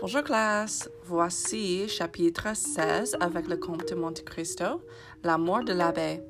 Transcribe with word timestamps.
Bonjour 0.00 0.22
classe, 0.22 0.88
voici 1.04 1.86
chapitre 1.86 2.56
16 2.56 3.18
avec 3.20 3.46
le 3.48 3.58
comte 3.58 3.86
de 3.86 3.94
Monte 3.94 4.24
Cristo, 4.24 4.80
la 5.22 5.36
mort 5.36 5.62
de 5.62 5.74
l'abbé. 5.74 6.22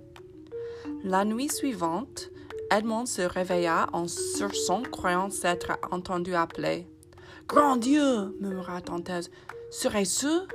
La 1.05 1.25
nuit 1.25 1.49
suivante, 1.49 2.33
Edmond 2.73 3.07
se 3.07 3.23
réveilla 3.23 3.87
en 3.93 4.09
sursaut 4.09 4.83
croyant 4.91 5.31
s'être 5.31 5.79
entendu 5.93 6.35
appeler. 6.35 6.89
Grand 7.47 7.77
Dieu 7.77 8.37
murmura 8.41 8.81
Dantès, 8.81 9.31
serait-ce 9.71 10.49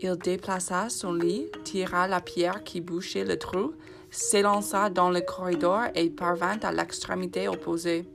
Il 0.00 0.16
déplaça 0.16 0.88
son 0.88 1.12
lit, 1.12 1.50
tira 1.64 2.08
la 2.08 2.22
pierre 2.22 2.64
qui 2.64 2.80
bouchait 2.80 3.26
le 3.26 3.38
trou, 3.38 3.74
s'élança 4.10 4.88
dans 4.88 5.10
le 5.10 5.20
corridor 5.20 5.82
et 5.94 6.08
parvint 6.08 6.58
à 6.62 6.72
l'extrémité 6.72 7.48
opposée. 7.48 8.06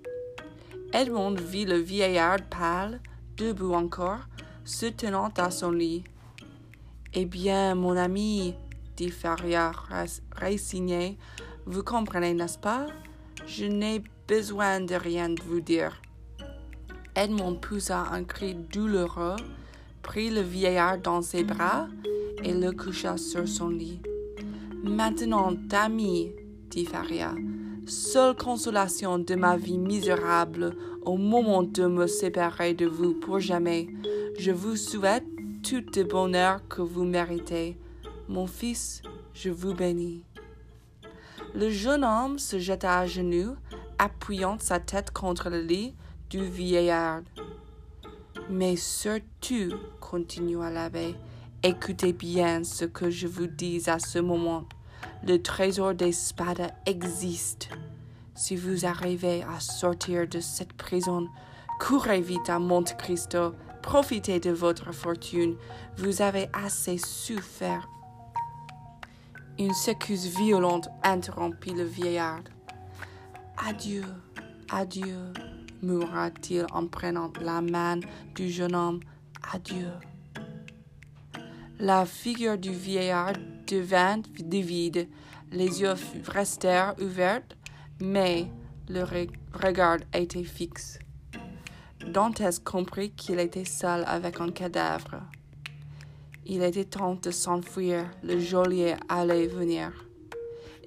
Edmond 0.93 1.35
vit 1.35 1.65
le 1.65 1.77
vieillard 1.77 2.39
pâle, 2.49 3.01
debout 3.37 3.73
encore, 3.73 4.19
se 4.63 4.85
tenant 4.85 5.31
à 5.37 5.51
son 5.51 5.71
lit. 5.71 6.03
Eh 7.13 7.25
bien, 7.25 7.75
mon 7.75 7.95
ami, 7.95 8.55
dit 8.97 9.09
Faria 9.09 9.71
résigné, 10.35 11.17
vous 11.65 11.83
comprenez, 11.83 12.33
n'est-ce 12.33 12.57
pas? 12.57 12.87
Je 13.47 13.65
n'ai 13.65 14.03
besoin 14.27 14.81
de 14.81 14.95
rien 14.95 15.33
vous 15.45 15.61
dire. 15.61 16.01
Edmond 17.15 17.55
poussa 17.55 18.07
un 18.11 18.23
cri 18.23 18.55
douloureux, 18.55 19.37
prit 20.01 20.29
le 20.29 20.41
vieillard 20.41 20.97
dans 20.97 21.21
ses 21.21 21.43
bras 21.43 21.87
et 22.43 22.53
le 22.53 22.71
coucha 22.71 23.17
sur 23.17 23.47
son 23.47 23.69
lit. 23.69 24.01
Maintenant, 24.83 25.53
ami, 25.71 26.31
dit 26.69 26.85
Faria, 26.85 27.33
seule 27.87 28.35
consolation 28.35 29.19
de 29.19 29.35
ma 29.35 29.57
vie 29.57 29.77
misérable 29.77 30.75
au 31.03 31.17
moment 31.17 31.63
de 31.63 31.85
me 31.85 32.07
séparer 32.07 32.73
de 32.73 32.85
vous 32.85 33.13
pour 33.13 33.39
jamais. 33.39 33.87
Je 34.39 34.51
vous 34.51 34.75
souhaite 34.75 35.25
tout 35.63 35.83
le 35.95 36.03
bonheur 36.03 36.67
que 36.67 36.81
vous 36.81 37.03
méritez. 37.03 37.77
Mon 38.27 38.47
fils, 38.47 39.01
je 39.33 39.49
vous 39.49 39.73
bénis. 39.73 40.23
Le 41.53 41.69
jeune 41.69 42.03
homme 42.03 42.39
se 42.39 42.59
jeta 42.59 42.99
à 42.99 43.05
genoux, 43.05 43.55
appuyant 43.97 44.57
sa 44.59 44.79
tête 44.79 45.11
contre 45.11 45.49
le 45.49 45.61
lit 45.61 45.93
du 46.29 46.43
vieillard. 46.43 47.21
Mais 48.49 48.75
surtout, 48.75 49.73
continua 49.99 50.69
l'abbé, 50.69 51.15
écoutez 51.63 52.13
bien 52.13 52.63
ce 52.63 52.85
que 52.85 53.09
je 53.09 53.27
vous 53.27 53.47
dis 53.47 53.83
à 53.87 53.99
ce 53.99 54.19
moment. 54.19 54.65
Le 55.25 55.41
trésor 55.41 55.93
des 55.93 56.11
spades 56.11 56.71
existe. 56.85 57.69
Si 58.35 58.55
vous 58.55 58.85
arrivez 58.85 59.43
à 59.43 59.59
sortir 59.59 60.27
de 60.27 60.39
cette 60.39 60.73
prison, 60.73 61.27
courez 61.79 62.21
vite 62.21 62.49
à 62.49 62.59
Monte 62.59 62.97
Cristo, 62.97 63.53
profitez 63.81 64.39
de 64.39 64.51
votre 64.51 64.91
fortune. 64.91 65.55
Vous 65.97 66.21
avez 66.21 66.49
assez 66.53 66.97
souffert. 66.97 67.87
Une 69.57 69.73
secousse 69.73 70.25
violente 70.25 70.89
interrompit 71.01 71.73
le 71.73 71.85
vieillard. 71.85 72.41
Adieu, 73.57 74.03
adieu, 74.69 75.31
murmura-t-il 75.81 76.65
en 76.73 76.87
prenant 76.87 77.31
la 77.39 77.61
main 77.61 77.99
du 78.35 78.49
jeune 78.49 78.75
homme. 78.75 78.99
Adieu. 79.53 79.91
La 81.79 82.05
figure 82.05 82.57
du 82.57 82.71
vieillard 82.71 83.33
devint 83.67 84.21
vide, 84.39 85.07
les 85.51 85.81
yeux 85.81 85.93
restèrent 86.27 86.95
ouverts, 87.01 87.43
mais 87.99 88.47
le 88.89 89.03
regard 89.53 89.99
était 90.13 90.43
fixe. 90.43 90.99
Dantès 92.05 92.59
comprit 92.59 93.11
qu'il 93.11 93.39
était 93.39 93.65
seul 93.65 94.03
avec 94.05 94.39
un 94.39 94.51
cadavre. 94.51 95.21
Il 96.45 96.61
était 96.61 96.85
temps 96.85 97.15
de 97.15 97.31
s'enfuir, 97.31 98.05
le 98.21 98.39
geôlier 98.39 98.95
allait 99.09 99.47
venir. 99.47 99.91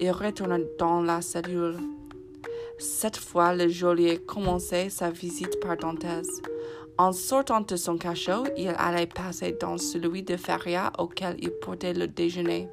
Il 0.00 0.12
retourna 0.12 0.58
dans 0.78 1.02
la 1.02 1.20
cellule. 1.20 1.78
Cette 2.78 3.16
fois, 3.16 3.52
le 3.56 3.68
geôlier 3.68 4.18
commençait 4.18 4.88
sa 4.88 5.10
visite 5.10 5.58
par 5.60 5.76
Dantès. 5.76 6.28
En 6.98 7.12
sortant 7.12 7.60
de 7.60 7.76
son 7.76 7.96
cachot, 7.96 8.44
il 8.56 8.74
allait 8.76 9.06
passer 9.06 9.52
dans 9.52 9.78
celui 9.78 10.24
de 10.24 10.36
Faria 10.36 10.90
auquel 10.98 11.36
il 11.38 11.52
portait 11.52 11.94
le 11.94 12.08
déjeuner. 12.08 12.68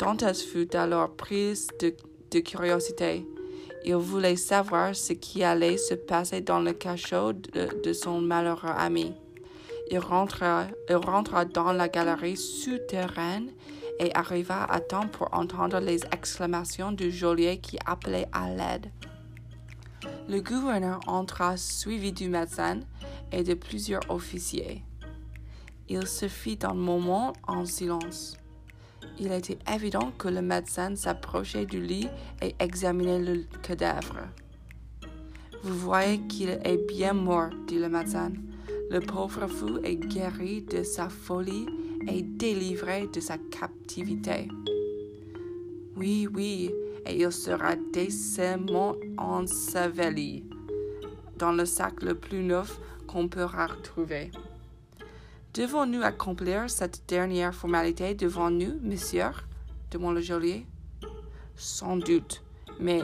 Dantès 0.00 0.42
fut 0.42 0.74
alors 0.74 1.14
prise 1.14 1.68
de, 1.78 2.40
curiosité. 2.40 3.24
Il 3.84 3.94
voulait 3.94 4.34
savoir 4.34 4.96
ce 4.96 5.12
qui 5.12 5.44
allait 5.44 5.76
se 5.76 5.94
passer 5.94 6.40
dans 6.40 6.58
le 6.58 6.72
cachot 6.72 7.32
de, 7.32 7.92
son 7.92 8.20
malheureux 8.20 8.74
ami. 8.76 9.12
Il 9.92 10.00
rentra, 10.00 10.66
il 10.88 10.96
rentra 10.96 11.44
dans 11.44 11.72
la 11.72 11.88
galerie 11.88 12.36
souterraine 12.36 13.52
et 14.00 14.12
arriva 14.16 14.64
à 14.64 14.80
temps 14.80 15.06
pour 15.06 15.28
entendre 15.32 15.78
les 15.78 16.00
exclamations 16.12 16.90
du 16.90 17.12
geôlier 17.12 17.58
qui 17.58 17.78
appelait 17.86 18.26
à 18.32 18.48
l'aide. 18.50 18.90
Le 20.28 20.40
gouverneur 20.40 21.00
entra 21.06 21.56
suivi 21.56 22.12
du 22.12 22.28
médecin 22.28 22.80
et 23.30 23.42
de 23.42 23.54
plusieurs 23.54 24.02
officiers. 24.10 24.82
Il 25.88 26.06
se 26.06 26.28
fit 26.28 26.58
un 26.62 26.74
moment 26.74 27.32
en 27.46 27.64
silence. 27.64 28.36
Il 29.18 29.30
était 29.32 29.58
évident 29.72 30.12
que 30.18 30.28
le 30.28 30.42
médecin 30.42 30.96
s'approchait 30.96 31.66
du 31.66 31.80
lit 31.80 32.08
et 32.40 32.54
examinait 32.58 33.20
le 33.20 33.44
cadavre. 33.62 34.28
Vous 35.62 35.78
voyez 35.78 36.20
qu'il 36.22 36.48
est 36.48 36.86
bien 36.88 37.12
mort, 37.12 37.50
dit 37.66 37.78
le 37.78 37.88
médecin. 37.88 38.32
Le 38.90 39.00
pauvre 39.00 39.46
fou 39.46 39.78
est 39.84 39.96
guéri 39.96 40.62
de 40.62 40.82
sa 40.82 41.08
folie 41.08 41.66
et 42.08 42.22
délivré 42.22 43.06
de 43.12 43.20
sa 43.20 43.38
captivité. 43.38 44.48
Oui, 45.96 46.26
oui, 46.32 46.70
et 47.06 47.22
il 47.22 47.32
sera 47.32 47.76
décemment 47.92 48.94
enseveli 49.18 50.44
dans 51.38 51.52
le 51.52 51.66
sac 51.66 52.02
le 52.02 52.14
plus 52.14 52.42
neuf 52.42 52.78
qu'on 53.06 53.28
pourra 53.28 53.66
retrouver. 53.66 54.30
Devons-nous 55.54 56.02
accomplir 56.02 56.70
cette 56.70 57.02
dernière 57.08 57.54
formalité 57.54 58.14
devant 58.14 58.50
nous, 58.50 58.78
monsieur? 58.82 59.30
demanda 59.90 60.20
le 60.20 60.24
geôlier. 60.24 60.66
Sans 61.56 61.96
doute, 61.96 62.42
mais 62.80 63.02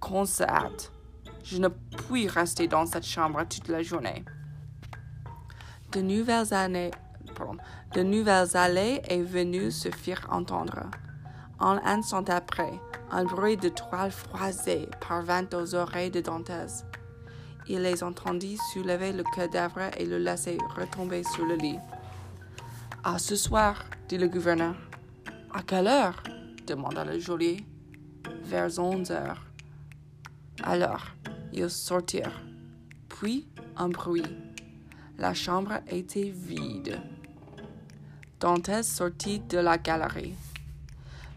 qu'on 0.00 0.24
se 0.24 0.42
hâte. 0.42 0.92
Je 1.44 1.58
ne 1.58 1.68
puis 1.68 2.26
rester 2.26 2.66
dans 2.66 2.86
cette 2.86 3.06
chambre 3.06 3.44
toute 3.48 3.68
la 3.68 3.82
journée. 3.82 4.24
De 5.92 6.00
nouvelles 6.00 6.90
de 7.94 8.02
nouvelles 8.02 8.56
allées 8.56 9.00
et 9.08 9.22
venues 9.22 9.70
se 9.70 9.90
firent 9.90 10.26
entendre. 10.30 10.90
Un 11.60 11.80
instant 11.84 12.24
après, 12.28 12.80
un 13.10 13.24
bruit 13.24 13.56
de 13.56 13.68
toile 13.68 14.12
froissée 14.12 14.88
parvint 15.00 15.46
aux 15.52 15.74
oreilles 15.74 16.10
de 16.10 16.20
Dantès. 16.20 16.84
Il 17.68 17.82
les 17.82 18.02
entendit 18.02 18.58
soulever 18.72 19.12
le 19.12 19.24
cadavre 19.34 19.90
et 19.96 20.06
le 20.06 20.18
laisser 20.18 20.56
retomber 20.76 21.24
sur 21.24 21.44
le 21.44 21.56
lit. 21.56 21.78
À 23.02 23.18
ce 23.18 23.34
soir, 23.34 23.84
dit 24.08 24.18
le 24.18 24.28
gouverneur. 24.28 24.76
À 25.52 25.62
quelle 25.62 25.88
heure? 25.88 26.22
demanda 26.66 27.04
le 27.04 27.18
geôlier. 27.18 27.64
Vers 28.44 28.78
onze 28.78 29.10
heures. 29.10 29.44
Alors, 30.62 31.06
ils 31.52 31.70
sortirent. 31.70 32.40
Puis, 33.08 33.48
un 33.76 33.88
bruit. 33.88 34.22
La 35.18 35.34
chambre 35.34 35.80
était 35.88 36.30
vide. 36.30 37.00
Dantès 38.38 38.86
sortit 38.86 39.40
de 39.40 39.58
la 39.58 39.76
galerie. 39.78 40.34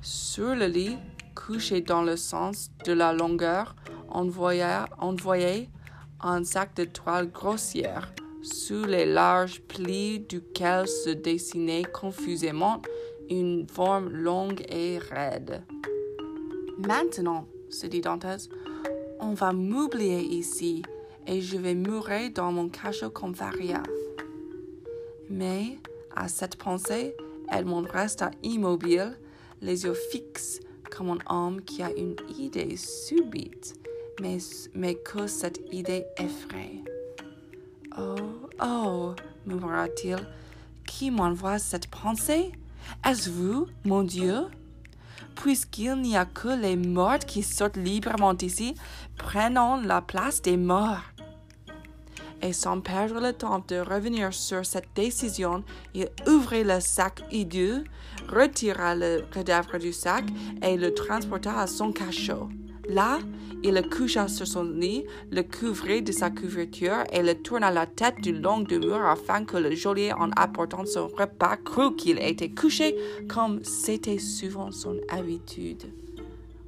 Sur 0.02 0.56
le 0.56 0.66
lit, 0.66 0.98
couché 1.36 1.82
dans 1.82 2.02
le 2.02 2.18
sens 2.18 2.72
de 2.86 2.92
la 2.92 3.14
longueur, 3.14 3.76
on 4.10 4.24
voyait, 4.24 5.70
un 6.22 6.44
sac 6.44 6.76
de 6.76 6.86
toile 6.86 7.30
grossière, 7.30 8.12
sous 8.42 8.84
les 8.86 9.06
larges 9.06 9.62
plis 9.62 10.20
duquel 10.20 10.88
se 10.88 11.12
dessinait 11.12 11.84
confusément 11.84 12.82
une 13.30 13.68
forme 13.68 14.10
longue 14.10 14.66
et 14.70 14.98
raide. 14.98 15.64
Maintenant, 16.80 17.48
se 17.70 17.86
dit 17.86 18.02
Dantès, 18.02 18.50
on 19.20 19.36
va 19.36 19.54
m'oublier 19.54 20.22
ici 20.22 20.82
et 21.28 21.42
je 21.42 21.58
vais 21.58 21.76
mourir 21.76 22.32
dans 22.34 22.52
mon 22.52 22.70
cachot 22.70 23.12
comme 23.12 23.36
Faria. 23.36 23.84
Mais, 25.30 25.78
à 26.16 26.28
cette 26.28 26.56
pensée, 26.56 27.16
Edmond 27.52 27.86
resta 27.92 28.32
immobile, 28.42 29.16
les 29.62 29.84
yeux 29.84 29.96
fixes 30.12 30.60
comme 30.90 31.12
un 31.12 31.20
homme 31.30 31.62
qui 31.62 31.82
a 31.84 31.92
une 31.92 32.16
idée 32.38 32.76
subite, 32.76 33.76
mais, 34.20 34.38
mais 34.74 34.96
que 34.96 35.28
cette 35.28 35.62
idée 35.72 36.06
effraie. 36.18 36.84
Oh, 37.98 38.16
oh, 38.62 39.16
murmura-t-il, 39.46 40.18
qui 40.86 41.12
m'envoie 41.12 41.60
cette 41.60 41.88
pensée? 41.88 42.52
Est-ce 43.06 43.30
vous, 43.30 43.68
mon 43.86 44.04
Dieu? 44.04 44.48
Puisqu'il 45.36 46.02
n'y 46.02 46.18
a 46.18 46.26
que 46.26 46.50
les 46.50 46.76
morts 46.76 47.20
qui 47.20 47.42
sortent 47.42 47.78
librement 47.78 48.34
d'ici, 48.34 48.76
prenons 49.18 49.82
la 49.82 50.02
place 50.02 50.42
des 50.42 50.58
morts. 50.58 51.04
Et 52.44 52.54
sans 52.54 52.82
perdre 52.82 53.20
le 53.20 53.34
temps 53.34 53.64
de 53.68 53.78
revenir 53.78 54.34
sur 54.34 54.66
cette 54.66 54.90
décision, 54.96 55.64
il 55.94 56.10
ouvrit 56.28 56.64
le 56.64 56.80
sac 56.80 57.22
hideux, 57.32 57.84
retira 58.28 58.96
le 58.96 59.22
cadavre 59.32 59.78
du 59.78 59.94
sac 59.94 60.26
et 60.64 60.76
le 60.76 60.94
transporta 60.94 61.60
à 61.60 61.68
son 61.68 61.92
cachot. 61.92 62.50
Là, 62.90 63.20
il 63.64 63.76
le 63.76 63.84
coucha 63.84 64.28
sur 64.28 64.48
son 64.48 64.64
lit, 64.64 65.06
le 65.30 65.44
couvrit 65.44 66.02
de 66.02 66.12
sa 66.12 66.32
couverture 66.32 67.04
et 67.14 67.22
le 67.22 67.36
tourna 67.36 67.70
la 67.70 67.86
tête 67.86 68.20
du 68.20 68.34
long 68.34 68.62
du 68.62 68.80
mur 68.80 69.06
afin 69.06 69.46
que 69.46 69.58
le 69.58 69.76
geôlier, 69.76 70.12
en 70.14 70.32
apportant 70.32 70.86
son 70.86 71.08
repas, 71.08 71.58
crût 71.58 71.96
qu'il 71.96 72.18
était 72.20 72.50
couché 72.50 72.96
comme 73.30 73.64
c'était 73.64 74.18
souvent 74.18 74.72
son 74.72 74.98
habitude. 75.10 75.94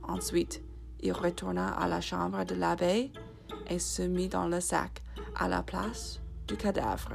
Ensuite, 0.04 0.62
il 1.02 1.14
retourna 1.14 1.70
à 1.70 1.88
la 1.88 2.00
chambre 2.00 2.46
de 2.46 2.54
l'abbé 2.54 3.12
et 3.70 3.80
se 3.80 4.04
mit 4.04 4.28
dans 4.28 4.48
le 4.48 4.60
sac 4.60 5.03
à 5.36 5.48
la 5.48 5.64
place 5.64 6.22
du 6.48 6.56
cadavre. 6.56 7.14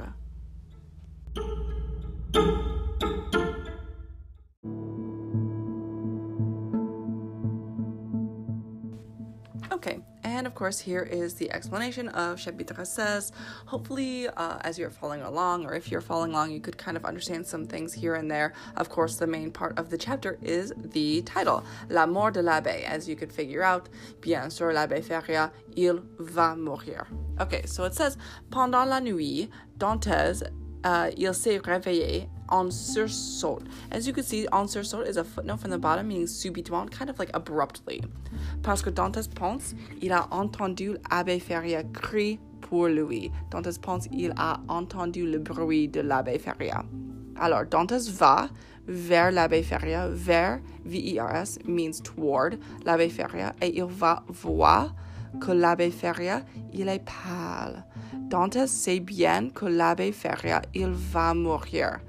Course, 10.59 10.77
here 10.77 11.03
is 11.03 11.35
the 11.35 11.49
explanation 11.53 12.09
of 12.09 12.37
Chapitre 12.37 12.83
says. 12.83 13.31
Hopefully, 13.65 14.27
uh, 14.27 14.57
as 14.61 14.77
you're 14.77 14.89
following 14.89 15.21
along, 15.21 15.65
or 15.65 15.73
if 15.73 15.89
you're 15.89 16.01
following 16.01 16.31
along, 16.31 16.51
you 16.51 16.59
could 16.59 16.77
kind 16.77 16.97
of 16.97 17.05
understand 17.05 17.47
some 17.47 17.65
things 17.65 17.93
here 17.93 18.15
and 18.15 18.29
there. 18.29 18.51
Of 18.75 18.89
course, 18.89 19.15
the 19.15 19.25
main 19.25 19.51
part 19.51 19.79
of 19.79 19.89
the 19.89 19.97
chapter 19.97 20.37
is 20.41 20.73
the 20.75 21.21
title, 21.21 21.63
La 21.87 22.05
mort 22.05 22.33
de 22.33 22.41
l'abbé. 22.41 22.83
As 22.83 23.07
you 23.07 23.15
could 23.15 23.31
figure 23.31 23.63
out, 23.63 23.87
bien 24.19 24.49
sûr, 24.49 24.73
l'abbé 24.73 25.01
Feria, 25.01 25.49
il 25.77 26.01
va 26.19 26.57
mourir. 26.57 27.07
Okay, 27.39 27.65
so 27.65 27.85
it 27.85 27.93
says, 27.93 28.17
pendant 28.51 28.85
la 28.85 28.99
nuit, 28.99 29.49
Dantes, 29.77 30.43
uh, 30.83 31.09
il 31.15 31.33
s'est 31.33 31.59
réveillé 31.59 32.27
en 32.49 32.71
sursaut. 32.71 33.61
As 33.91 34.07
you 34.07 34.13
can 34.13 34.23
see, 34.23 34.47
en 34.51 34.67
sursaut 34.67 35.07
is 35.07 35.17
a 35.17 35.23
footnote 35.23 35.59
from 35.59 35.71
the 35.71 35.77
bottom 35.77 36.07
meaning 36.07 36.27
subitement, 36.27 36.91
kind 36.91 37.09
of 37.09 37.17
like 37.19 37.31
abruptly. 37.33 38.01
Parce 38.61 38.81
que 38.81 38.89
Dantes 38.89 39.27
pense, 39.33 39.73
il 40.01 40.11
a 40.11 40.27
entendu 40.31 40.97
l'abbé 41.09 41.39
Feria 41.39 41.83
crier 41.93 42.39
pour 42.61 42.87
lui. 42.87 43.31
Dantes 43.49 43.79
pense, 43.81 44.07
il 44.11 44.33
a 44.37 44.59
entendu 44.67 45.25
le 45.25 45.39
bruit 45.39 45.87
de 45.87 46.01
l'abbé 46.01 46.37
Feria. 46.37 46.83
Alors, 47.37 47.65
Dantes 47.65 48.09
va 48.09 48.49
vers 48.87 49.31
l'abbé 49.31 49.63
Feria, 49.63 50.07
vers, 50.09 50.59
V-E-R-S, 50.85 51.59
means 51.65 52.01
toward 52.01 52.57
l'abbé 52.85 53.09
Feria, 53.09 53.53
et 53.61 53.77
il 53.77 53.85
va 53.85 54.23
voir 54.27 54.93
que 55.39 55.51
l'abbé 55.51 55.91
Feria, 55.91 56.43
il 56.73 56.89
est 56.89 57.03
pâle. 57.05 57.85
Dantes 58.13 58.67
sait 58.67 58.99
bien 58.99 59.49
que 59.49 59.65
l'abbé 59.65 60.11
Feria, 60.11 60.61
il 60.73 60.89
va 60.89 61.33
mourir 61.33 61.99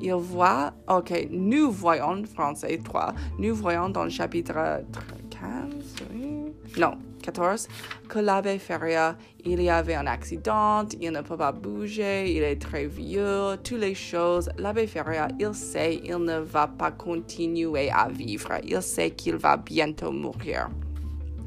il 0.00 0.14
voit, 0.14 0.72
ok, 0.88 1.28
nous 1.30 1.70
voyons, 1.70 2.24
français 2.24 2.78
3, 2.82 3.14
nous 3.38 3.54
voyons 3.54 3.88
dans 3.88 4.04
le 4.04 4.10
chapitre 4.10 4.82
15, 5.30 6.78
non, 6.78 6.98
14, 7.22 7.68
que 8.08 8.18
l'abbé 8.18 8.58
Feria, 8.58 9.16
il 9.44 9.62
y 9.62 9.70
avait 9.70 9.94
un 9.94 10.06
accident, 10.06 10.86
il 11.00 11.12
ne 11.12 11.20
peut 11.20 11.36
pas 11.36 11.52
bouger, 11.52 12.30
il 12.34 12.42
est 12.42 12.60
très 12.60 12.86
vieux, 12.86 13.56
toutes 13.62 13.78
les 13.78 13.94
choses. 13.94 14.50
L'abbé 14.58 14.86
Feria, 14.86 15.28
il 15.38 15.54
sait, 15.54 16.00
il 16.04 16.16
ne 16.16 16.38
va 16.40 16.66
pas 16.66 16.90
continuer 16.90 17.90
à 17.90 18.08
vivre, 18.08 18.52
il 18.64 18.82
sait 18.82 19.10
qu'il 19.10 19.36
va 19.36 19.56
bientôt 19.56 20.12
mourir. 20.12 20.68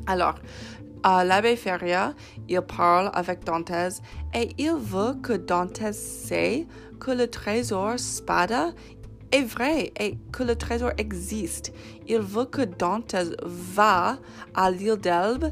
Alors, 0.07 0.35
euh, 1.05 1.23
l'abbé 1.23 1.55
Feria, 1.55 2.13
il 2.47 2.61
parle 2.61 3.11
avec 3.13 3.43
Dantes 3.43 4.01
et 4.33 4.49
il 4.57 4.75
veut 4.75 5.13
que 5.21 5.33
Dantes 5.33 5.93
sait 5.93 6.67
que 6.99 7.11
le 7.11 7.27
trésor 7.27 7.99
Spada 7.99 8.71
est 9.31 9.43
vrai 9.43 9.91
et 9.99 10.17
que 10.31 10.43
le 10.43 10.55
trésor 10.55 10.91
existe. 10.97 11.73
Il 12.07 12.19
veut 12.19 12.45
que 12.45 12.61
Dantes 12.61 13.15
va 13.43 14.17
à 14.55 14.71
l'île 14.71 14.97
d'Elbe 14.97 15.51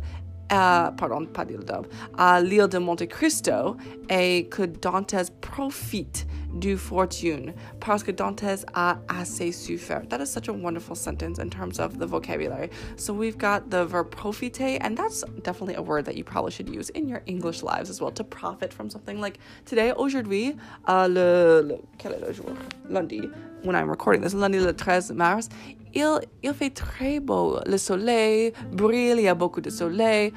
euh, 0.51 0.92
pardon, 0.92 1.25
pas 1.25 1.44
l'île 1.44 1.63
d'Elbe, 1.65 1.88
à 2.18 2.42
l'île 2.42 2.68
de 2.68 2.77
Monte 2.77 3.07
Cristo 3.07 3.77
et 4.09 4.47
que 4.50 4.63
Dantes 4.63 5.31
profite 5.42 6.27
du 6.56 6.77
fortune 6.77 7.53
parce 7.80 8.03
que 8.03 8.12
Dantes 8.12 8.65
a 8.74 8.97
assez 9.09 9.51
souffert. 9.51 10.07
That 10.09 10.21
is 10.21 10.27
such 10.27 10.47
a 10.47 10.53
wonderful 10.53 10.95
sentence 10.95 11.39
in 11.39 11.50
terms 11.50 11.80
of 11.80 12.00
the 12.00 12.06
vocabulary. 12.06 12.69
So 12.95 13.13
we've 13.13 13.38
got 13.38 13.69
the 13.69 13.86
verb 13.86 14.12
profiter, 14.12 14.77
and 14.81 14.97
that's 14.97 15.24
definitely 15.44 15.75
a 15.75 15.81
word 15.81 16.06
that 16.06 16.15
you 16.15 16.24
probably 16.24 16.51
should 16.51 16.69
use 16.69 16.89
in 16.89 17.07
your 17.07 17.21
English 17.25 17.63
lives 17.63 17.89
as 17.89 18.00
well 18.00 18.12
to 18.12 18.24
profit 18.24 18.74
from 18.74 18.89
something 18.89 19.19
like 19.19 19.39
today, 19.65 19.91
aujourd'hui, 19.91 20.56
uh, 20.88 21.07
le, 21.09 21.62
le, 21.62 21.77
quel 21.98 22.13
est 22.13 22.21
le 22.21 22.33
jour? 22.33 22.56
Lundi, 22.88 23.21
when 23.63 23.75
I'm 23.75 23.89
recording 23.89 24.21
this, 24.21 24.33
lundi 24.33 24.59
le 24.59 24.74
13 24.74 25.15
mars, 25.15 25.50
il, 25.95 26.19
il 26.44 26.53
fait 26.53 26.69
très 26.69 27.19
beau. 27.19 27.59
Le 27.65 27.77
soleil 27.77 28.53
brille, 28.71 29.15
il 29.18 29.21
y 29.21 29.27
a 29.27 29.36
beaucoup 29.36 29.62
de 29.62 29.69
soleil. 29.69 30.33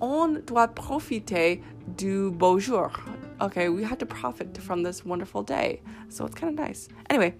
On 0.00 0.28
doit 0.46 0.68
profiter 0.68 1.62
du 1.86 2.30
beau 2.30 2.58
jour. 2.58 2.90
Okay, 3.40 3.68
we 3.68 3.84
had 3.84 3.98
to 3.98 4.06
profit 4.06 4.58
from 4.58 4.82
this 4.82 5.04
wonderful 5.04 5.42
day. 5.42 5.82
So 6.08 6.24
it's 6.26 6.34
kind 6.34 6.58
of 6.58 6.58
nice. 6.58 6.88
Anyway, 7.10 7.34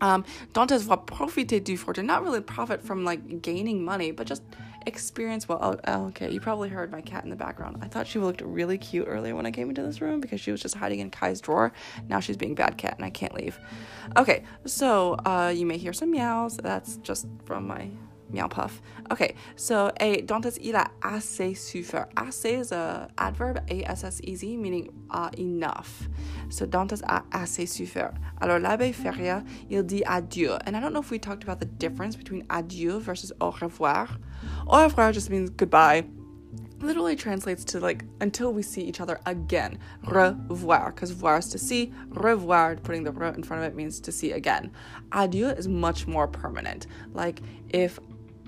um, 0.00 0.24
Dantes 0.52 0.82
va 0.82 0.96
profiter 0.98 1.60
du 1.60 1.76
fortune. 1.76 2.06
Not 2.06 2.22
really 2.22 2.40
profit 2.40 2.82
from 2.82 3.04
like 3.04 3.42
gaining 3.42 3.84
money, 3.84 4.12
but 4.12 4.26
just 4.26 4.42
experience 4.86 5.48
well. 5.48 5.58
Oh, 5.60 5.80
oh, 5.86 6.06
okay, 6.06 6.30
you 6.30 6.40
probably 6.40 6.68
heard 6.68 6.90
my 6.90 7.00
cat 7.00 7.24
in 7.24 7.30
the 7.30 7.36
background. 7.36 7.78
I 7.82 7.88
thought 7.88 8.06
she 8.06 8.18
looked 8.18 8.40
really 8.40 8.78
cute 8.78 9.06
earlier 9.08 9.34
when 9.34 9.46
I 9.46 9.50
came 9.50 9.68
into 9.68 9.82
this 9.82 10.00
room 10.00 10.20
because 10.20 10.40
she 10.40 10.50
was 10.50 10.62
just 10.62 10.74
hiding 10.74 11.00
in 11.00 11.10
Kai's 11.10 11.40
drawer. 11.40 11.72
Now 12.08 12.20
she's 12.20 12.36
being 12.36 12.54
bad 12.54 12.78
cat 12.78 12.94
and 12.96 13.04
I 13.04 13.10
can't 13.10 13.34
leave. 13.34 13.58
Okay, 14.16 14.44
so 14.64 15.14
uh, 15.24 15.52
you 15.54 15.66
may 15.66 15.76
hear 15.76 15.92
some 15.92 16.10
meows. 16.10 16.56
That's 16.56 16.96
just 16.98 17.26
from 17.44 17.66
my 17.66 17.90
meow 18.30 18.48
puff. 18.48 18.80
Okay, 19.10 19.34
so 19.54 19.92
a 20.00 20.22
Dantes 20.22 20.58
il 20.58 20.74
a 20.74 20.90
assez 21.02 21.54
souffert. 21.54 22.08
Assez 22.16 22.60
is 22.60 22.72
a 22.72 23.08
adverb, 23.18 23.62
A-S-S-E-Z, 23.68 24.56
meaning 24.56 24.92
uh, 25.10 25.30
enough. 25.38 26.08
So 26.48 26.66
Dantes 26.66 27.02
a 27.02 27.22
assez 27.32 27.66
souffert. 27.66 28.14
Alors 28.40 28.58
l'abbé 28.58 28.92
Feria, 28.92 29.44
il 29.70 29.82
dit 29.82 30.02
adieu. 30.06 30.58
And 30.66 30.76
I 30.76 30.80
don't 30.80 30.92
know 30.92 31.00
if 31.00 31.10
we 31.10 31.18
talked 31.18 31.44
about 31.44 31.60
the 31.60 31.66
difference 31.66 32.16
between 32.16 32.44
adieu 32.50 32.98
versus 32.98 33.32
au 33.40 33.50
revoir. 33.50 34.08
Au 34.66 34.84
revoir 34.84 35.12
just 35.12 35.30
means 35.30 35.50
goodbye. 35.50 36.06
Literally 36.80 37.16
translates 37.16 37.64
to 37.66 37.80
like 37.80 38.04
until 38.20 38.52
we 38.52 38.62
see 38.62 38.82
each 38.82 39.00
other 39.00 39.18
again. 39.24 39.78
Revoir, 40.04 40.92
because 40.92 41.10
voir 41.10 41.38
is 41.38 41.48
to 41.48 41.58
see. 41.58 41.92
Revoir, 42.08 42.76
putting 42.76 43.04
the 43.04 43.12
re 43.12 43.28
in 43.28 43.42
front 43.42 43.62
of 43.62 43.70
it 43.70 43.74
means 43.74 43.98
to 44.00 44.12
see 44.12 44.32
again. 44.32 44.70
Adieu 45.12 45.48
is 45.48 45.68
much 45.68 46.06
more 46.06 46.28
permanent. 46.28 46.86
Like 47.14 47.40
if 47.70 47.98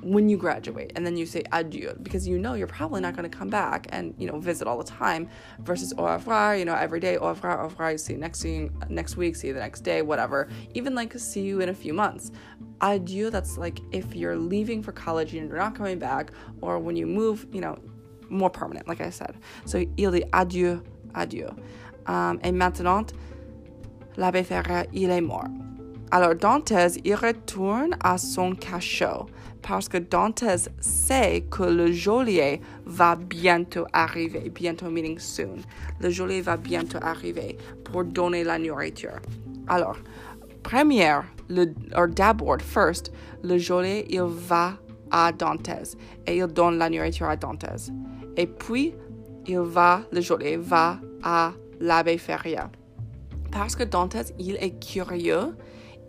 when 0.02 0.28
you 0.28 0.36
graduate 0.36 0.92
and 0.94 1.04
then 1.04 1.16
you 1.16 1.26
say 1.26 1.42
adieu 1.52 1.92
because 2.02 2.26
you 2.26 2.38
know 2.38 2.54
you're 2.54 2.66
probably 2.66 3.00
not 3.00 3.16
going 3.16 3.28
to 3.28 3.36
come 3.36 3.48
back 3.48 3.86
and 3.90 4.14
you 4.16 4.26
know 4.26 4.38
visit 4.38 4.68
all 4.68 4.78
the 4.78 4.84
time 4.84 5.28
versus 5.60 5.92
au 5.98 6.04
revoir 6.04 6.56
you 6.56 6.64
know 6.64 6.74
every 6.74 7.00
day 7.00 7.16
au 7.16 7.28
revoir 7.28 7.60
au 7.60 7.64
revoir 7.64 7.92
you 7.92 7.98
see 7.98 8.12
you 8.12 8.18
next 8.18 8.44
week 8.44 8.70
next 8.88 9.16
week 9.16 9.34
see 9.34 9.48
you 9.48 9.54
the 9.54 9.60
next 9.60 9.80
day 9.80 10.02
whatever. 10.02 10.48
Even 10.74 10.94
like 10.94 11.18
see 11.18 11.42
you 11.42 11.60
in 11.60 11.68
a 11.68 11.74
few 11.74 11.92
months. 11.92 12.30
Adieu 12.80 13.30
that's 13.30 13.58
like 13.58 13.80
if 13.92 14.14
you're 14.14 14.36
leaving 14.36 14.82
for 14.82 14.92
college 14.92 15.34
and 15.34 15.48
you're 15.48 15.58
not 15.58 15.74
coming 15.74 15.98
back 15.98 16.30
or 16.60 16.78
when 16.78 16.96
you 16.96 17.06
move 17.06 17.46
you 17.52 17.60
know 17.60 17.76
more 18.28 18.50
permanent 18.50 18.86
like 18.86 19.00
i 19.00 19.10
said. 19.10 19.36
So 19.64 19.78
il 19.96 20.10
dit 20.10 20.24
adieu 20.32 20.82
adieu. 21.14 21.50
Um, 22.06 22.38
et 22.42 22.52
maintenant 22.52 23.10
l'abbé 24.16 24.44
Ferrer 24.44 24.86
il 24.92 25.10
est 25.10 25.20
mort 25.20 25.48
alors 26.10 26.34
Dantes 26.34 26.72
il 27.04 27.14
retourne 27.14 27.90
à 28.02 28.18
son 28.18 28.54
cachot 28.54 29.26
parce 29.62 29.88
que 29.88 29.98
Dantes 29.98 30.44
sait 30.80 31.44
que 31.50 31.62
le 31.64 31.92
geôlier 31.92 32.60
va 32.86 33.16
bientôt 33.16 33.86
arriver, 33.92 34.50
bientôt 34.50 34.88
meaning 34.90 35.18
soon. 35.18 35.58
Le 36.00 36.10
geôlier 36.10 36.40
va 36.40 36.56
bientôt 36.56 36.98
arriver 37.02 37.58
pour 37.84 38.04
donner 38.04 38.44
la 38.44 38.58
nourriture. 38.58 39.20
Alors, 39.66 39.98
première, 40.62 41.24
le, 41.48 41.66
d'abord, 42.08 42.60
first, 42.62 43.12
le 43.42 43.58
geôlier, 43.58 44.06
il 44.08 44.22
va 44.22 44.74
à 45.10 45.32
Dantes 45.32 45.96
et 46.26 46.38
il 46.38 46.46
donne 46.46 46.78
la 46.78 46.88
nourriture 46.88 47.28
à 47.28 47.36
Dantes. 47.36 47.90
Et 48.36 48.46
puis, 48.46 48.94
il 49.46 49.58
va, 49.58 50.02
le 50.12 50.20
geôlier 50.20 50.56
va 50.56 50.98
à 51.22 51.52
l'abbé 51.80 52.16
Feria. 52.18 52.70
Parce 53.50 53.74
que 53.74 53.82
Dantes, 53.82 54.32
il 54.38 54.56
est 54.56 54.78
curieux, 54.78 55.56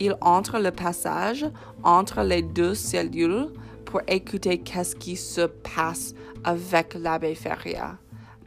il 0.00 0.16
entre 0.22 0.58
le 0.58 0.70
passage 0.70 1.46
entre 1.84 2.22
les 2.22 2.42
deux 2.42 2.74
cellules 2.74 3.48
pour 3.84 4.00
écouter 4.08 4.58
qu'est-ce 4.58 4.96
qui 4.96 5.16
se 5.16 5.42
passe 5.42 6.14
avec 6.42 6.94
l'abbé 6.94 7.34
Feria, 7.34 7.98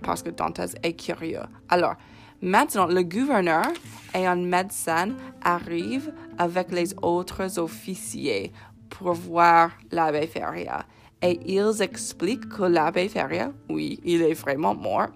parce 0.01 0.24
que 0.24 0.31
Dantes 0.31 0.75
est 0.81 0.93
curieux. 0.93 1.43
Alors, 1.69 1.95
maintenant, 2.41 2.88
le 2.88 3.03
gouverneur 3.03 3.67
et 4.15 4.25
un 4.25 4.36
médecin 4.36 5.10
arrivent 5.43 6.12
avec 6.38 6.72
les 6.72 6.95
autres 7.01 7.60
officiers 7.60 8.51
pour 8.89 9.13
voir 9.13 9.72
l'abbé 9.91 10.27
Feria. 10.27 10.86
Et 11.22 11.39
ils 11.45 11.81
expliquent 11.81 12.50
que 12.50 12.63
l'abbé 12.63 13.07
Feria, 13.07 13.51
oui, 13.69 14.00
il 14.03 14.22
est 14.22 14.33
vraiment 14.33 14.75
mort. 14.75 15.07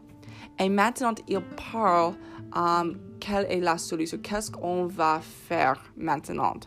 Et 0.59 0.69
maintenant, 0.69 1.13
il 1.27 1.41
parle 1.71 2.13
um, 2.53 2.99
quelle 3.19 3.45
est 3.49 3.61
la 3.61 3.77
solution, 3.77 4.17
qu'est-ce 4.19 4.51
qu'on 4.51 4.87
va 4.87 5.19
faire 5.21 5.81
maintenant. 5.95 6.59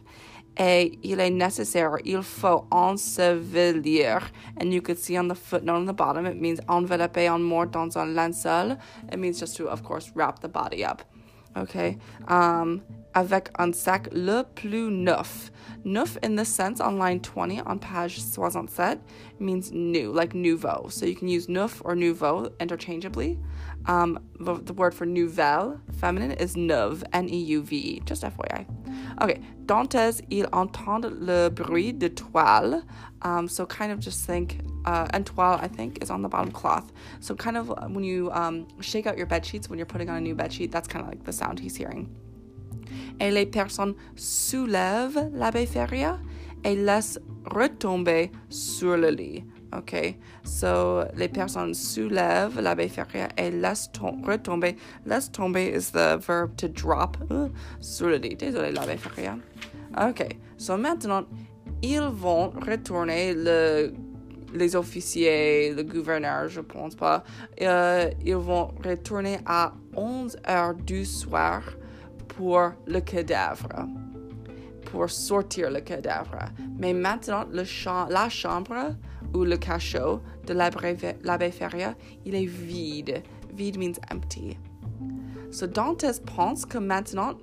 Et 0.59 0.99
il 1.03 1.21
est 1.21 1.31
nécessaire, 1.31 1.97
il 2.05 2.23
faut 2.23 2.67
ensevelir. 2.71 4.21
And 4.61 4.73
you 4.73 4.83
could 4.83 4.99
see 4.99 5.19
on 5.19 5.29
the 5.29 5.35
footnote 5.35 5.77
on 5.77 5.87
the 5.87 5.95
bottom, 5.95 6.27
it 6.27 6.37
means 6.37 6.61
envelopper 6.69 7.29
en 7.29 7.41
mort 7.41 7.67
dans 7.67 7.97
un 7.97 8.15
linceul. 8.15 8.77
It 9.11 9.19
means 9.19 9.39
just 9.39 9.57
to, 9.57 9.69
of 9.69 9.83
course, 9.83 10.11
wrap 10.15 10.41
the 10.41 10.49
body 10.49 10.85
up. 10.85 11.03
Okay? 11.57 11.99
Um, 12.29 12.83
avec 13.15 13.51
un 13.59 13.73
sac 13.73 14.09
le 14.13 14.43
plus 14.55 14.91
neuf. 14.91 15.51
Neuf 15.85 16.19
in 16.23 16.37
this 16.37 16.49
sense 16.49 16.81
on 16.81 16.99
line 16.99 17.21
20 17.21 17.63
on 17.67 17.79
page 17.79 18.21
67 18.21 19.01
means 19.39 19.73
new, 19.73 20.13
like 20.13 20.35
nouveau. 20.35 20.89
So 20.91 21.07
you 21.07 21.15
can 21.15 21.29
use 21.29 21.49
neuf 21.49 21.81
or 21.85 21.95
nouveau 21.95 22.51
interchangeably. 22.61 23.39
Um, 23.87 24.19
the, 24.39 24.55
the, 24.55 24.75
word 24.75 24.95
for 24.95 25.07
nouvelle, 25.07 25.81
feminine, 25.99 26.33
is 26.33 26.55
neuve, 26.55 27.03
N-E-U-V-E, 27.15 28.03
just 28.05 28.23
FYI. 28.23 28.67
Okay, 29.23 29.41
Dantes, 29.65 30.21
il 30.31 30.47
entend 30.53 31.05
le 31.05 31.49
bruit 31.49 31.99
de 31.99 32.09
toile. 32.09 32.83
Um, 33.23 33.49
so 33.49 33.65
kind 33.65 33.91
of 33.91 33.99
just 33.99 34.27
think, 34.27 34.61
uh, 34.85 35.07
and 35.15 35.25
toile, 35.25 35.59
I 35.61 35.69
think, 35.69 36.03
is 36.03 36.11
on 36.11 36.21
the 36.21 36.29
bottom 36.29 36.53
cloth. 36.53 36.93
So 37.21 37.35
kind 37.35 37.57
of 37.57 37.69
when 37.91 38.05
you 38.05 38.31
um, 38.33 38.69
shake 38.81 39.07
out 39.07 39.17
your 39.17 39.27
bed 39.27 39.47
sheets 39.47 39.69
when 39.71 39.79
you're 39.79 39.87
putting 39.87 40.11
on 40.11 40.17
a 40.17 40.21
new 40.21 40.35
bed 40.35 40.53
sheet, 40.53 40.71
that's 40.71 40.87
kind 40.87 41.03
of 41.03 41.09
like 41.09 41.25
the 41.25 41.33
sound 41.33 41.59
he's 41.59 41.77
hearing. 41.77 42.15
Et 43.21 43.31
les 43.31 43.47
personnes 43.47 43.95
soulèvent 44.17 45.31
l'abbé 45.33 45.67
Feria 45.67 46.19
et 46.65 46.77
laissent 46.77 47.19
retomber 47.47 48.31
sur 48.49 48.97
le 48.97 49.11
lit. 49.11 49.45
OK? 49.77 50.17
So, 50.45 51.05
les 51.17 51.29
personnes 51.29 51.75
soulèvent 51.75 52.61
l'abbé 52.61 52.89
Feria 52.89 53.29
et 53.37 53.51
laissent 53.51 53.91
retomber. 54.25 54.77
Laisse 55.07 55.31
tomber 55.31 55.73
is 55.75 55.93
the 55.93 56.19
verb 56.19 56.57
to 56.57 56.69
drop 56.69 57.17
uh, 57.31 57.49
sur 57.81 58.09
le 58.09 58.17
lit. 58.17 58.37
Désolé, 58.37 58.73
l'abbé 58.73 58.97
Feria. 58.97 59.39
OK. 59.97 60.37
So, 60.57 60.77
maintenant, 60.77 61.25
ils 61.83 62.01
vont 62.01 62.51
retourner 62.51 63.35
le 63.35 63.93
les 64.53 64.75
officiers, 64.77 65.73
le 65.73 65.83
gouverneur, 65.83 66.49
je 66.49 66.61
pense 66.61 66.95
pas, 66.95 67.23
euh, 67.61 68.11
ils 68.25 68.35
vont 68.35 68.73
retourner 68.85 69.39
à 69.47 69.75
11 69.97 70.37
heures 70.49 70.75
du 70.75 71.05
soir 71.05 71.63
pour 72.41 72.73
le 72.87 73.01
cadavre, 73.01 73.87
pour 74.87 75.11
sortir 75.11 75.71
le 75.71 75.81
cadavre. 75.81 76.39
Mais 76.79 76.95
maintenant, 76.95 77.45
la 77.53 78.29
chambre 78.31 78.97
ou 79.35 79.45
le 79.45 79.59
cachot 79.59 80.23
de 80.47 80.55
l'abbé 80.55 81.51
Feria, 81.51 81.95
il 82.25 82.35
est 82.35 82.47
vide. 82.47 83.23
Vide 83.53 83.77
means 83.77 83.99
empty. 84.11 84.57
So 85.51 85.67
Dantes 85.67 86.23
pense 86.25 86.65
que 86.65 86.79
maintenant, 86.79 87.35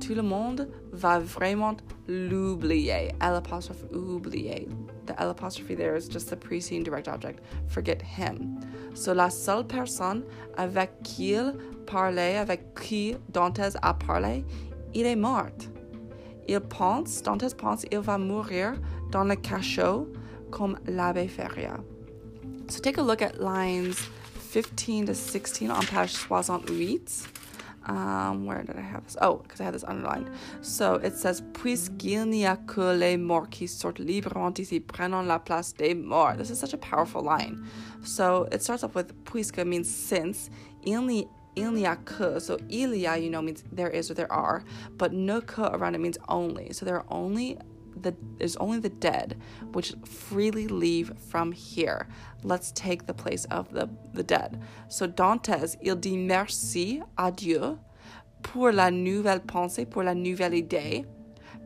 tout 0.00 0.14
le 0.14 0.22
monde 0.22 0.70
va 0.90 1.18
vraiment 1.18 1.76
l'oublier. 2.08 3.10
L 3.20 3.34
apostrophe 3.34 3.84
oublier. 3.92 4.68
The 5.06 5.20
L 5.20 5.30
apostrophe 5.30 5.74
there 5.74 5.96
is 5.96 6.08
just 6.08 6.28
the 6.30 6.36
preceding 6.36 6.82
direct 6.82 7.08
object. 7.08 7.40
Forget 7.68 8.02
him. 8.02 8.60
So 8.94 9.12
la 9.12 9.28
seule 9.28 9.64
personne 9.64 10.24
avec 10.56 10.90
qui 11.02 11.34
il 11.34 11.52
parlait, 11.86 12.36
avec 12.38 12.74
qui 12.74 13.16
Dantes 13.32 13.76
a 13.82 13.94
parlé, 13.94 14.44
il 14.94 15.06
est 15.06 15.16
mort. 15.16 15.50
Il 16.48 16.60
pense, 16.60 17.22
Dantes 17.22 17.54
pense, 17.56 17.84
il 17.90 18.00
va 18.00 18.18
mourir 18.18 18.74
dans 19.10 19.24
le 19.24 19.36
cachot 19.36 20.08
comme 20.50 20.78
l'abbé 20.86 21.28
Feria. 21.28 21.78
So 22.68 22.80
take 22.80 22.98
a 22.98 23.02
look 23.02 23.22
at 23.22 23.40
lines 23.40 23.96
15 24.50 25.06
to 25.06 25.14
16 25.14 25.70
on 25.70 25.86
page 25.86 26.12
68. 26.12 27.28
Um, 27.86 28.46
where 28.46 28.62
did 28.64 28.76
I 28.76 28.80
have 28.80 29.04
this? 29.04 29.16
Oh, 29.20 29.36
because 29.36 29.60
I 29.60 29.64
had 29.64 29.74
this 29.74 29.84
underlined. 29.84 30.30
So 30.60 30.94
it 30.94 31.16
says, 31.16 31.42
Puisqu'il 31.52 32.26
n'y 32.26 32.44
a 32.44 32.56
que 32.66 32.92
les 32.92 33.16
morts 33.16 33.48
qui 33.50 33.66
sortent 33.66 34.00
librement 34.00 34.58
ici, 34.58 34.80
prenant 34.80 35.26
la 35.26 35.38
place 35.38 35.72
des 35.72 35.94
morts. 35.94 36.36
This 36.36 36.50
is 36.50 36.58
such 36.58 36.72
a 36.72 36.78
powerful 36.78 37.22
line. 37.22 37.64
So 38.02 38.48
it 38.50 38.62
starts 38.62 38.82
off 38.82 38.94
with 38.94 39.12
puisque 39.24 39.64
means 39.64 39.88
since, 39.88 40.50
il 40.84 41.02
n'y, 41.02 41.28
il 41.54 41.70
n'y 41.72 41.86
a 41.86 41.96
que. 41.96 42.40
So 42.40 42.58
il 42.68 42.90
y 42.94 43.06
a, 43.06 43.16
you 43.16 43.30
know, 43.30 43.40
means 43.40 43.62
there 43.70 43.90
is 43.90 44.10
or 44.10 44.14
there 44.14 44.32
are, 44.32 44.64
but 44.98 45.12
ne 45.12 45.40
que 45.40 45.64
around 45.64 45.94
it 45.94 46.00
means 46.00 46.18
only. 46.28 46.72
So 46.72 46.84
there 46.84 46.96
are 46.96 47.06
only 47.08 47.56
the 48.00 48.14
there's 48.38 48.56
only 48.56 48.78
the 48.78 48.88
dead 48.88 49.36
which 49.72 49.94
freely 50.04 50.68
leave 50.68 51.12
from 51.18 51.52
here. 51.52 52.08
Let's 52.42 52.72
take 52.72 53.06
the 53.06 53.14
place 53.14 53.44
of 53.46 53.72
the, 53.72 53.88
the 54.12 54.22
dead. 54.22 54.62
So 54.88 55.06
Dantes, 55.06 55.76
il 55.82 55.96
dit 55.96 56.18
merci 56.18 57.02
à 57.16 57.34
Dieu 57.34 57.78
pour 58.42 58.72
la 58.72 58.90
nouvelle 58.90 59.40
pensée, 59.40 59.86
pour 59.86 60.02
la 60.02 60.14
nouvelle 60.14 60.54
idée. 60.54 61.04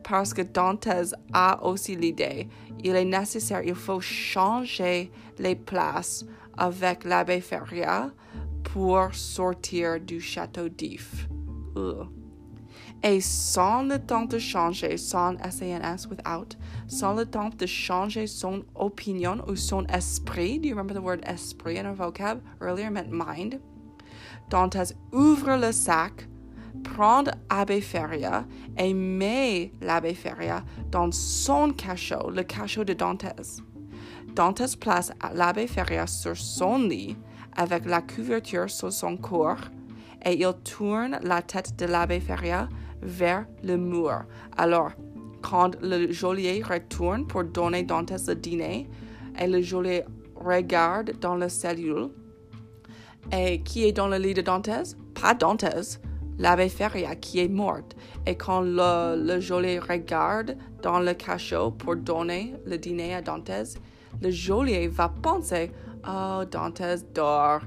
Parce 0.03 0.33
que 0.33 0.41
Dantes 0.41 1.13
a 1.33 1.63
aussi 1.63 1.95
l'idée. 1.95 2.47
Il 2.83 2.95
est 2.95 3.05
nécessaire, 3.05 3.61
il 3.63 3.75
faut 3.75 4.01
changer 4.01 5.11
les 5.37 5.55
places 5.55 6.25
avec 6.57 7.03
l'abbé 7.03 7.39
Feria 7.39 8.11
pour 8.63 9.13
sortir 9.13 9.99
du 9.99 10.19
château 10.19 10.69
d'If. 10.69 11.27
Et 13.03 13.19
sans 13.19 13.81
le 13.81 13.97
temps 13.97 14.25
de 14.25 14.37
changer, 14.37 14.95
sans 14.97 15.35
S-A-N-S, 15.37 16.07
without, 16.07 16.55
sans 16.87 17.13
le 17.13 17.25
temps 17.25 17.49
de 17.49 17.65
changer 17.65 18.27
son 18.27 18.63
opinion 18.75 19.43
ou 19.47 19.55
son 19.55 19.85
esprit, 19.87 20.59
do 20.59 20.67
you 20.67 20.75
remember 20.75 20.93
the 20.93 21.03
word 21.03 21.23
esprit 21.25 21.79
in 21.79 21.87
our 21.87 21.95
vocab? 21.95 22.41
Earlier 22.61 22.91
meant 22.91 23.11
mind. 23.11 23.59
Dantes 24.51 24.93
ouvre 25.11 25.57
le 25.57 25.71
sac, 25.71 26.27
prend 26.83 27.23
Abbé 27.49 27.81
Feria 27.81 28.45
et 28.77 28.93
met 28.93 29.71
l'abbé 29.81 30.13
Feria 30.13 30.63
dans 30.91 31.11
son 31.11 31.71
cachot, 31.71 32.29
le 32.29 32.43
cachot 32.43 32.83
de 32.83 32.93
Dantes. 32.93 33.61
Dantes 34.35 34.77
place 34.79 35.11
l'abbé 35.33 35.67
Feria 35.67 36.05
sur 36.05 36.37
son 36.37 36.79
lit 36.79 37.17
avec 37.55 37.85
la 37.85 38.01
couverture 38.01 38.69
sur 38.69 38.91
son 38.93 39.17
corps 39.17 39.69
et 40.23 40.39
il 40.39 40.53
tourne 40.63 41.19
la 41.23 41.41
tête 41.41 41.77
de 41.77 41.85
l'abbé 41.85 42.19
Feria 42.19 42.69
vers 43.01 43.45
le 43.63 43.77
mur. 43.77 44.23
Alors, 44.57 44.91
quand 45.41 45.75
le 45.81 46.11
geôlier 46.11 46.61
retourne 46.63 47.27
pour 47.27 47.43
donner 47.43 47.83
Dantes 47.83 48.13
le 48.27 48.35
dîner, 48.35 48.89
et 49.39 49.47
le 49.47 49.61
geôlier 49.61 50.03
regarde 50.35 51.13
dans 51.19 51.35
la 51.35 51.49
cellule, 51.49 52.09
et 53.31 53.61
qui 53.61 53.85
est 53.85 53.91
dans 53.91 54.07
le 54.07 54.17
lit 54.17 54.33
de 54.33 54.41
Dantes? 54.41 54.95
Pas 55.13 55.33
Dantes, 55.33 55.99
l'abbé 56.37 56.69
Feria 56.69 57.15
qui 57.15 57.39
est 57.39 57.47
morte. 57.47 57.95
Et 58.25 58.35
quand 58.35 58.61
le, 58.61 59.39
geôlier 59.39 59.79
regarde 59.79 60.57
dans 60.81 60.99
le 60.99 61.13
cachot 61.13 61.71
pour 61.71 61.95
donner 61.95 62.55
le 62.65 62.77
dîner 62.77 63.15
à 63.15 63.21
Dantes, 63.21 63.77
le 64.21 64.29
geôlier 64.29 64.87
va 64.87 65.09
penser 65.09 65.71
Oh, 66.07 66.43
Dantes 66.49 67.03
dort 67.13 67.61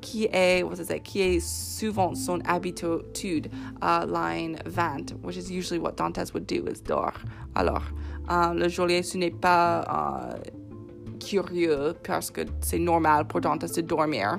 qui 0.00 0.28
est, 0.32 0.62
what 0.62 0.78
is 0.78 0.90
it, 0.90 1.02
qui 1.02 1.20
est 1.20 1.40
souvent 1.40 2.14
son 2.14 2.40
habitude, 2.46 3.50
uh, 3.82 4.04
line 4.06 4.58
20, 4.66 5.12
which 5.22 5.36
is 5.36 5.50
usually 5.50 5.78
what 5.78 5.96
Dantes 5.96 6.32
would 6.32 6.46
do, 6.46 6.66
is 6.66 6.80
dort. 6.80 7.18
Alors, 7.54 7.82
uh, 8.28 8.52
le 8.54 8.68
geôlier, 8.68 9.02
ce 9.02 9.18
n'est 9.18 9.30
pas 9.30 9.84
uh, 9.88 11.18
curieux 11.18 11.94
parce 12.02 12.30
que 12.30 12.42
c'est 12.60 12.78
normal 12.78 13.26
pour 13.26 13.40
Dantes 13.40 13.74
de 13.74 13.82
dormir. 13.82 14.38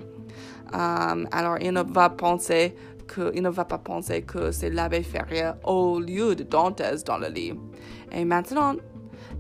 Um, 0.72 1.27
alors, 1.32 1.58
il 1.62 1.74
ne 1.74 1.82
va 1.82 2.10
penser 2.10 2.75
que, 3.08 3.32
il 3.34 3.41
ne 3.41 3.50
va 3.50 3.65
pas 3.65 3.79
penser 3.79 4.22
que 4.22 4.51
c'est 4.51 4.70
l'abbé 4.70 5.01
Feria 5.01 5.58
au 5.63 6.00
lieu 6.00 6.36
de 6.36 6.44
Dantes 6.44 7.03
dans 7.06 7.18
le 7.18 7.27
lit. 7.27 7.53
Et 8.12 8.24
maintenant, 8.24 8.75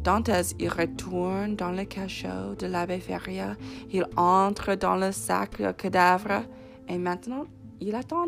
Dantès 0.03 0.55
y 0.59 0.67
retourne 0.67 1.55
dans 1.55 1.71
le 1.71 1.85
cachot 1.85 2.55
de 2.57 2.67
l'abbé 2.67 2.99
Feria. 2.99 3.55
Il 3.91 4.05
entre 4.15 4.75
dans 4.75 4.95
le 4.95 5.11
sac 5.11 5.61
de 5.61 5.71
cadavre. 5.71 6.43
Et 6.87 6.97
maintenant, 6.97 7.45
il 7.79 7.95
attend. 7.95 8.27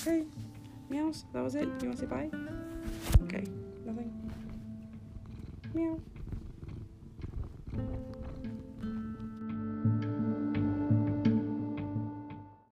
Okay. 0.00 0.24
Meows. 0.90 1.24
That 1.32 1.42
was 1.42 1.54
it. 1.54 1.68
You 1.82 1.88
want 1.88 1.92
to 1.92 1.98
say 1.98 2.06
bye? 2.06 2.30
Okay. 3.24 3.44
Nothing. 3.84 4.10